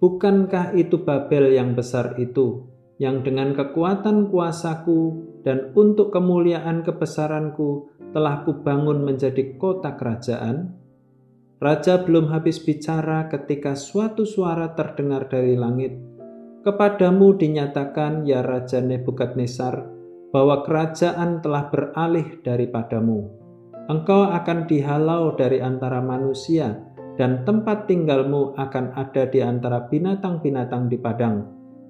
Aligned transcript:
"Bukankah 0.00 0.72
itu 0.72 1.04
Babel 1.04 1.52
yang 1.52 1.76
besar 1.76 2.16
itu, 2.16 2.64
yang 2.96 3.20
dengan 3.20 3.52
kekuatan 3.52 4.32
kuasaku 4.32 5.00
dan 5.44 5.76
untuk 5.76 6.08
kemuliaan 6.08 6.80
kebesaranku 6.80 7.92
telah 8.16 8.48
kubangun 8.48 9.04
menjadi 9.04 9.60
kota 9.60 9.92
kerajaan?" 10.00 10.72
Raja 11.60 12.00
belum 12.00 12.32
habis 12.32 12.64
bicara 12.64 13.28
ketika 13.28 13.76
suatu 13.76 14.24
suara 14.24 14.72
terdengar 14.72 15.28
dari 15.28 15.54
langit. 15.54 15.92
Kepadamu 16.64 17.36
dinyatakan, 17.36 18.24
ya 18.24 18.40
Raja 18.40 18.80
Nebukadnezar, 18.80 19.84
bahwa 20.32 20.64
kerajaan 20.64 21.44
telah 21.44 21.68
beralih 21.68 22.40
daripadamu 22.40 23.44
engkau 23.88 24.32
akan 24.32 24.64
dihalau 24.64 25.36
dari 25.36 25.60
antara 25.60 26.00
manusia, 26.00 26.80
dan 27.14 27.46
tempat 27.46 27.86
tinggalmu 27.86 28.58
akan 28.58 28.94
ada 28.98 29.26
di 29.30 29.38
antara 29.38 29.86
binatang-binatang 29.86 30.90
di 30.90 30.98
padang. 30.98 31.36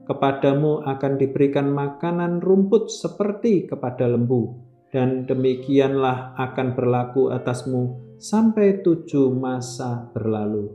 Kepadamu 0.04 0.84
akan 0.84 1.12
diberikan 1.16 1.72
makanan 1.72 2.44
rumput 2.44 2.92
seperti 2.92 3.64
kepada 3.64 4.04
lembu, 4.04 4.52
dan 4.92 5.24
demikianlah 5.24 6.36
akan 6.36 6.76
berlaku 6.76 7.32
atasmu 7.32 8.16
sampai 8.20 8.84
tujuh 8.84 9.32
masa 9.32 10.12
berlalu, 10.12 10.68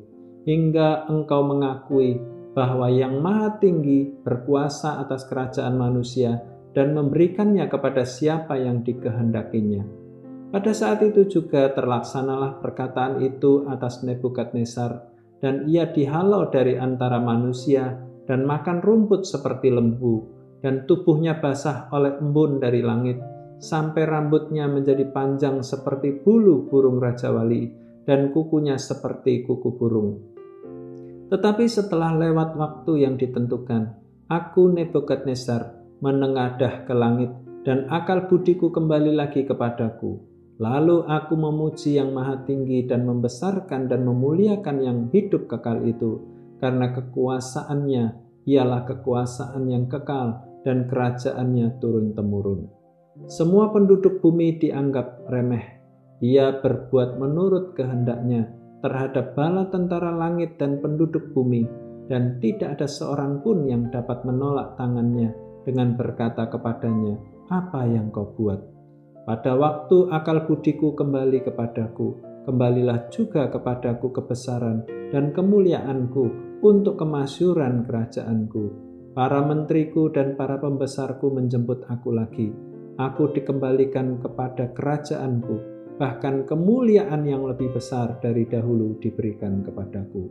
hingga 0.49 1.05
engkau 1.05 1.45
mengakui 1.45 2.17
bahwa 2.57 2.89
Yang 2.89 3.15
Maha 3.21 3.49
Tinggi 3.61 4.09
berkuasa 4.25 4.97
atas 4.97 5.29
kerajaan 5.29 5.77
manusia 5.77 6.41
dan 6.73 6.97
memberikannya 6.97 7.69
kepada 7.69 8.01
siapa 8.01 8.57
yang 8.57 8.81
dikehendakinya 8.81 10.08
pada 10.49 10.73
saat 10.73 11.05
itu 11.05 11.29
juga 11.29 11.69
terlaksanalah 11.77 12.57
perkataan 12.57 13.21
itu 13.21 13.69
atas 13.69 14.01
Nebukadnezar, 14.01 15.05
dan 15.37 15.69
ia 15.69 15.85
dihalau 15.93 16.49
dari 16.49 16.73
antara 16.73 17.21
manusia 17.21 18.01
dan 18.25 18.49
makan 18.49 18.81
rumput 18.81 19.29
seperti 19.29 19.69
lembu, 19.69 20.25
dan 20.65 20.89
tubuhnya 20.89 21.37
basah 21.37 21.85
oleh 21.93 22.17
embun 22.17 22.57
dari 22.57 22.81
langit, 22.81 23.21
sampai 23.61 24.09
rambutnya 24.09 24.65
menjadi 24.65 25.05
panjang 25.13 25.61
seperti 25.61 26.17
bulu 26.25 26.65
burung 26.65 26.97
Raja 26.97 27.29
Wali, 27.29 27.69
dan 28.09 28.33
kukunya 28.33 28.81
seperti 28.81 29.45
kuku 29.45 29.69
burung. 29.77 30.17
Tetapi 31.29 31.69
setelah 31.69 32.17
lewat 32.17 32.57
waktu 32.57 33.05
yang 33.05 33.21
ditentukan, 33.21 34.01
aku 34.25 34.73
Nebukadnezar 34.73 35.77
menengadah 36.01 36.89
ke 36.89 36.93
langit, 36.97 37.29
dan 37.61 37.85
akal 37.93 38.25
budiku 38.25 38.73
kembali 38.73 39.13
lagi 39.13 39.45
kepadaku 39.45 40.29
Lalu 40.59 41.07
aku 41.07 41.39
memuji 41.39 41.95
yang 41.95 42.11
maha 42.11 42.43
tinggi 42.43 42.83
dan 42.83 43.07
membesarkan 43.07 43.87
dan 43.87 44.03
memuliakan 44.03 44.77
yang 44.83 44.99
hidup 45.07 45.47
kekal 45.47 45.79
itu, 45.87 46.19
karena 46.59 46.91
kekuasaannya 46.91 48.05
ialah 48.43 48.83
kekuasaan 48.83 49.71
yang 49.71 49.87
kekal 49.87 50.43
dan 50.67 50.91
kerajaannya 50.91 51.79
turun-temurun. 51.79 52.67
Semua 53.31 53.71
penduduk 53.71 54.19
bumi 54.19 54.59
dianggap 54.59 55.31
remeh. 55.31 55.79
Ia 56.19 56.59
berbuat 56.59 57.15
menurut 57.15 57.79
kehendaknya 57.79 58.51
terhadap 58.83 59.39
bala 59.39 59.71
tentara 59.71 60.11
langit 60.11 60.59
dan 60.59 60.83
penduduk 60.83 61.31
bumi, 61.31 61.63
dan 62.11 62.35
tidak 62.43 62.75
ada 62.75 62.87
seorang 62.91 63.39
pun 63.39 63.63
yang 63.63 63.87
dapat 63.87 64.27
menolak 64.27 64.75
tangannya 64.75 65.31
dengan 65.63 65.95
berkata 65.95 66.51
kepadanya, 66.51 67.15
"Apa 67.47 67.87
yang 67.87 68.11
kau 68.11 68.35
buat?" 68.35 68.78
Pada 69.29 69.53
waktu 69.53 70.09
akal 70.09 70.49
budiku 70.49 70.97
kembali 70.97 71.45
kepadaku, 71.45 72.17
kembalilah 72.49 73.13
juga 73.13 73.45
kepadaku 73.45 74.09
kebesaran 74.09 74.89
dan 75.13 75.29
kemuliaanku 75.29 76.57
untuk 76.65 76.97
kemasyuran 76.97 77.85
kerajaanku. 77.85 78.73
Para 79.13 79.45
menteriku 79.45 80.09
dan 80.09 80.33
para 80.33 80.57
pembesarku 80.57 81.29
menjemput 81.29 81.85
aku 81.93 82.09
lagi. 82.09 82.49
Aku 82.97 83.29
dikembalikan 83.29 84.17
kepada 84.17 84.73
kerajaanku, 84.73 85.61
bahkan 86.01 86.49
kemuliaan 86.49 87.21
yang 87.21 87.45
lebih 87.45 87.69
besar 87.69 88.17
dari 88.25 88.49
dahulu 88.49 88.97
diberikan 88.97 89.61
kepadaku. 89.61 90.25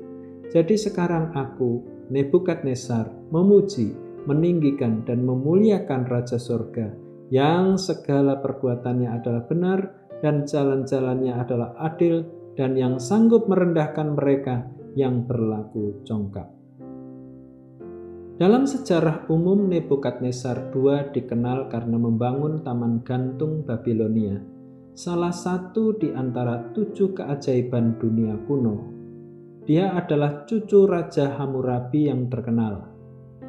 Jadi 0.51 0.75
sekarang 0.75 1.39
aku, 1.39 2.03
Nebukadnezar, 2.11 3.15
memuji, 3.31 3.95
meninggikan, 4.27 5.07
dan 5.07 5.23
memuliakan 5.23 6.03
Raja 6.09 6.41
Surga, 6.41 7.08
yang 7.29 7.77
segala 7.77 8.41
perbuatannya 8.41 9.09
adalah 9.09 9.43
benar 9.45 9.81
dan 10.25 10.49
jalan-jalannya 10.49 11.35
adalah 11.37 11.77
adil 11.79 12.25
dan 12.59 12.75
yang 12.75 12.99
sanggup 12.99 13.47
merendahkan 13.47 14.19
mereka 14.19 14.67
yang 14.99 15.23
berlaku 15.29 16.03
congkak. 16.03 16.51
Dalam 18.39 18.71
sejarah 18.71 19.27
umum 19.35 19.67
Nebukadnezar 19.67 20.71
II 20.71 21.11
dikenal 21.11 21.67
karena 21.67 21.99
membangun 21.99 22.63
Taman 22.63 23.03
Gantung 23.03 23.67
Babilonia, 23.67 24.39
salah 24.95 25.35
satu 25.35 25.99
di 25.99 26.15
antara 26.15 26.71
tujuh 26.71 27.19
keajaiban 27.19 27.99
dunia 27.99 28.39
kuno. 28.47 28.95
Dia 29.67 29.91
adalah 29.91 30.47
cucu 30.47 30.87
Raja 30.87 31.35
Hammurabi 31.35 32.09
yang 32.09 32.31
terkenal. 32.31 32.87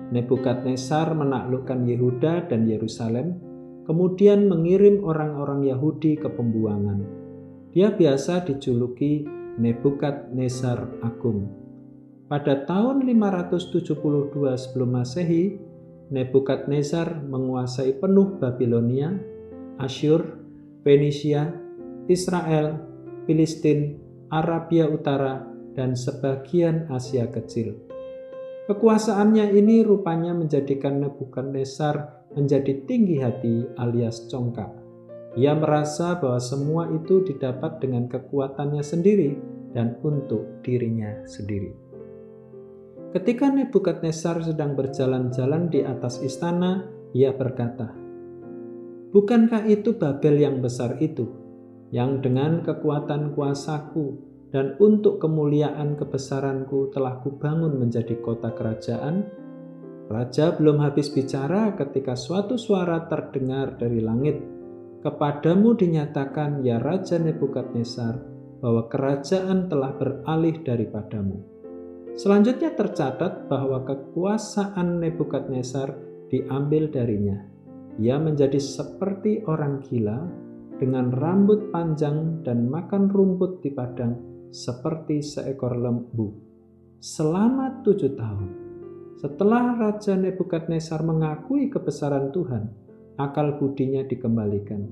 Nebukadnezar 0.10 1.14
menaklukkan 1.14 1.86
Yehuda 1.86 2.50
dan 2.50 2.66
Yerusalem 2.66 3.49
kemudian 3.90 4.46
mengirim 4.46 5.02
orang-orang 5.02 5.66
Yahudi 5.66 6.14
ke 6.14 6.30
pembuangan. 6.30 7.02
Dia 7.74 7.90
biasa 7.90 8.46
dijuluki 8.46 9.26
Nebukadnezar 9.58 11.02
Agung. 11.02 11.50
Pada 12.30 12.70
tahun 12.70 13.02
572 13.02 13.98
sebelum 14.62 14.90
Masehi, 14.94 15.58
Nebukadnezar 16.14 17.18
menguasai 17.26 17.98
penuh 17.98 18.38
Babilonia, 18.38 19.10
Asyur, 19.82 20.38
Fenisia, 20.86 21.50
Israel, 22.06 22.78
Filistin, 23.26 23.98
Arabia 24.30 24.86
Utara, 24.86 25.50
dan 25.74 25.98
sebagian 25.98 26.86
Asia 26.94 27.26
Kecil. 27.26 27.74
Kekuasaannya 28.70 29.50
ini 29.58 29.82
rupanya 29.82 30.38
menjadikan 30.38 31.02
Nebukadnezar 31.02 32.19
menjadi 32.34 32.86
tinggi 32.86 33.22
hati 33.22 33.66
alias 33.78 34.30
congkak. 34.30 34.70
Ia 35.38 35.54
merasa 35.54 36.18
bahwa 36.18 36.42
semua 36.42 36.90
itu 36.90 37.22
didapat 37.22 37.78
dengan 37.82 38.10
kekuatannya 38.10 38.82
sendiri 38.82 39.38
dan 39.78 39.98
untuk 40.02 40.62
dirinya 40.66 41.22
sendiri. 41.30 41.74
Ketika 43.10 43.50
Nebukadnezar 43.50 44.42
sedang 44.46 44.78
berjalan-jalan 44.78 45.74
di 45.74 45.82
atas 45.82 46.22
istana, 46.22 46.86
ia 47.14 47.34
berkata, 47.34 47.90
Bukankah 49.10 49.66
itu 49.66 49.98
Babel 49.98 50.38
yang 50.38 50.62
besar 50.62 51.02
itu, 51.02 51.26
yang 51.90 52.22
dengan 52.22 52.62
kekuatan 52.62 53.34
kuasaku 53.34 54.22
dan 54.54 54.78
untuk 54.78 55.18
kemuliaan 55.18 55.98
kebesaranku 55.98 56.94
telah 56.94 57.18
kubangun 57.22 57.82
menjadi 57.82 58.18
kota 58.22 58.54
kerajaan 58.54 59.26
Raja 60.10 60.58
belum 60.58 60.82
habis 60.82 61.14
bicara 61.14 61.78
ketika 61.78 62.18
suatu 62.18 62.58
suara 62.58 63.06
terdengar 63.06 63.78
dari 63.78 64.02
langit. 64.02 64.42
Kepadamu 65.06 65.78
dinyatakan, 65.78 66.66
ya 66.66 66.82
Raja 66.82 67.22
Nebukadnezar, 67.22 68.18
bahwa 68.58 68.90
kerajaan 68.90 69.70
telah 69.70 69.94
beralih 69.94 70.66
daripadamu. 70.66 71.38
Selanjutnya 72.18 72.74
tercatat 72.74 73.48
bahwa 73.48 73.86
kekuasaan 73.86 74.98
Nebukadnezar 74.98 75.94
diambil 76.34 76.90
darinya. 76.90 77.46
Ia 78.02 78.18
menjadi 78.18 78.58
seperti 78.58 79.46
orang 79.46 79.86
gila 79.86 80.26
dengan 80.82 81.14
rambut 81.14 81.70
panjang 81.70 82.42
dan 82.42 82.66
makan 82.66 83.14
rumput 83.14 83.62
di 83.62 83.70
padang 83.72 84.18
seperti 84.50 85.22
seekor 85.22 85.78
lembu. 85.78 86.34
Selama 86.98 87.86
tujuh 87.86 88.18
tahun, 88.18 88.69
setelah 89.20 89.76
Raja 89.76 90.16
Nebukadnezar 90.16 91.04
mengakui 91.04 91.68
kebesaran 91.68 92.32
Tuhan, 92.32 92.72
akal 93.20 93.60
budinya 93.60 94.00
dikembalikan. 94.08 94.88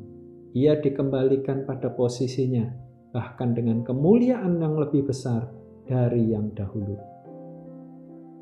Ia 0.51 0.83
dikembalikan 0.83 1.63
pada 1.63 1.95
posisinya, 1.95 2.67
bahkan 3.15 3.55
dengan 3.55 3.87
kemuliaan 3.87 4.59
yang 4.59 4.75
lebih 4.75 5.07
besar 5.07 5.47
dari 5.87 6.35
yang 6.35 6.51
dahulu. 6.51 6.99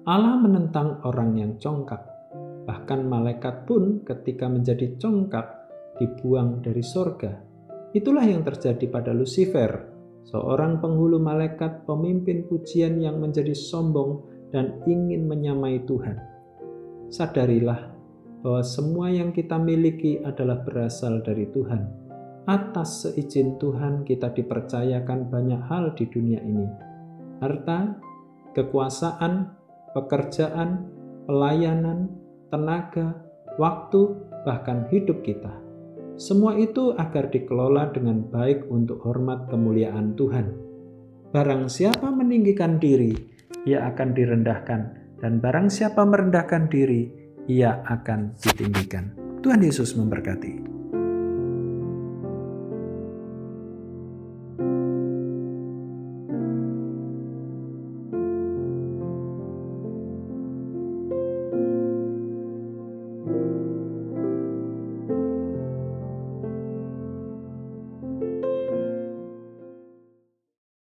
Allah 0.10 0.42
menentang 0.42 1.06
orang 1.06 1.38
yang 1.38 1.52
congkak. 1.62 2.02
Bahkan 2.66 3.06
malaikat 3.06 3.70
pun 3.70 4.02
ketika 4.02 4.50
menjadi 4.50 4.98
congkak 4.98 5.70
dibuang 6.02 6.66
dari 6.66 6.82
sorga. 6.82 7.30
Itulah 7.94 8.26
yang 8.26 8.42
terjadi 8.42 8.90
pada 8.90 9.14
Lucifer, 9.14 9.70
seorang 10.26 10.82
penghulu 10.82 11.22
malaikat 11.22 11.86
pemimpin 11.86 12.50
pujian 12.50 12.98
yang 12.98 13.22
menjadi 13.22 13.54
sombong 13.54 14.35
dan 14.56 14.80
ingin 14.88 15.28
menyamai 15.28 15.84
Tuhan. 15.84 16.16
Sadarilah 17.12 17.92
bahwa 18.40 18.64
semua 18.64 19.12
yang 19.12 19.36
kita 19.36 19.60
miliki 19.60 20.24
adalah 20.24 20.64
berasal 20.64 21.20
dari 21.20 21.44
Tuhan 21.52 22.06
atas 22.46 23.10
seizin 23.10 23.58
Tuhan 23.58 24.06
kita 24.06 24.30
dipercayakan 24.30 25.34
banyak 25.34 25.62
hal 25.66 25.98
di 25.98 26.06
dunia 26.06 26.40
ini. 26.46 26.70
Harta, 27.42 27.98
kekuasaan, 28.54 29.50
pekerjaan, 29.98 30.86
pelayanan, 31.26 32.14
tenaga, 32.54 33.18
waktu, 33.58 34.14
bahkan 34.46 34.86
hidup 34.94 35.26
kita. 35.26 35.52
Semua 36.16 36.56
itu 36.56 36.96
agar 36.96 37.28
dikelola 37.28 37.92
dengan 37.92 38.24
baik 38.30 38.72
untuk 38.72 39.04
hormat 39.04 39.52
kemuliaan 39.52 40.16
Tuhan. 40.16 40.48
Barang 41.36 41.68
siapa 41.68 42.08
meninggikan 42.14 42.80
diri, 42.80 43.35
ia 43.66 43.90
akan 43.90 44.14
direndahkan, 44.14 44.82
dan 45.20 45.42
barang 45.42 45.74
siapa 45.74 46.06
merendahkan 46.06 46.70
diri, 46.70 47.10
ia 47.50 47.82
akan 47.86 48.38
ditinggikan. 48.38 49.14
Tuhan 49.42 49.62
Yesus 49.62 49.94
memberkati. 49.98 50.75